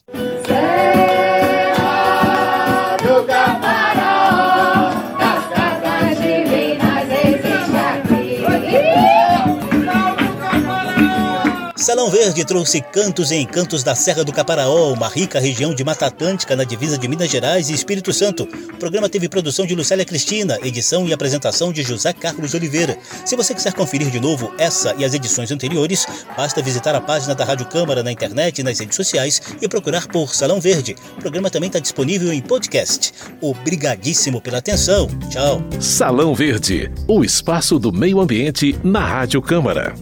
Serra 0.47 1.26
Salão 12.07 12.21
Verde 12.21 12.45
trouxe 12.45 12.81
cantos 12.81 13.33
e 13.33 13.35
encantos 13.35 13.83
da 13.83 13.97
Serra 13.97 14.23
do 14.23 14.33
Caparaó, 14.33 14.93
uma 14.93 15.09
rica 15.09 15.41
região 15.41 15.75
de 15.75 15.83
Mata 15.83 16.07
Atlântica 16.07 16.55
na 16.55 16.63
divisa 16.63 16.97
de 16.97 17.09
Minas 17.09 17.29
Gerais 17.29 17.69
e 17.69 17.73
Espírito 17.73 18.13
Santo. 18.13 18.45
O 18.45 18.77
programa 18.77 19.09
teve 19.09 19.29
produção 19.29 19.67
de 19.67 19.75
Lucélia 19.75 20.05
Cristina, 20.05 20.57
edição 20.63 21.09
e 21.09 21.13
apresentação 21.13 21.73
de 21.73 21.83
José 21.83 22.13
Carlos 22.13 22.55
Oliveira. 22.55 22.97
Se 23.25 23.35
você 23.35 23.53
quiser 23.53 23.73
conferir 23.73 24.09
de 24.09 24.21
novo 24.21 24.55
essa 24.57 24.95
e 24.97 25.05
as 25.05 25.15
edições 25.15 25.51
anteriores, 25.51 26.07
basta 26.37 26.63
visitar 26.63 26.95
a 26.95 27.01
página 27.01 27.35
da 27.35 27.45
Rádio 27.45 27.67
Câmara 27.67 28.05
na 28.05 28.13
internet 28.13 28.61
e 28.61 28.63
nas 28.63 28.79
redes 28.79 28.95
sociais 28.95 29.43
e 29.61 29.69
procurar 29.69 30.07
por 30.07 30.33
Salão 30.33 30.61
Verde. 30.61 30.95
O 31.19 31.21
programa 31.21 31.51
também 31.51 31.67
está 31.67 31.81
disponível 31.81 32.33
em 32.33 32.41
podcast. 32.41 33.13
Obrigadíssimo 33.41 34.41
pela 34.41 34.59
atenção. 34.59 35.09
Tchau. 35.29 35.61
Salão 35.81 36.37
Verde, 36.37 36.89
o 37.09 37.25
espaço 37.25 37.81
do 37.81 37.93
meio 37.93 38.21
ambiente 38.21 38.79
na 38.85 39.01
Rádio 39.01 39.43
Câmara. 39.43 39.93